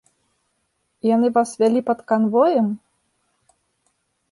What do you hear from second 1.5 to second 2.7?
вялі пад канвоем?